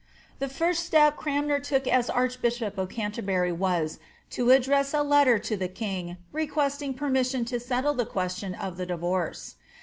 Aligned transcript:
* 0.21 0.39
The 0.39 0.49
first 0.49 0.83
step 0.83 1.15
Cranmer 1.15 1.59
took 1.59 1.85
as 1.85 2.09
archbbhop 2.09 2.75
of 2.79 2.89
Canterbury 2.89 3.51
was, 3.51 3.99
to 4.31 4.49
address 4.49 4.95
a 4.95 5.03
letter 5.03 5.37
to 5.37 5.55
the 5.55 5.67
king, 5.67 6.17
requesting 6.31 6.95
permission 6.95 7.45
to 7.45 7.59
settle 7.59 7.93
the 7.93 8.07
question 8.07 8.55
of 8.55 8.77
the 8.77 8.87
divorce. 8.87 9.57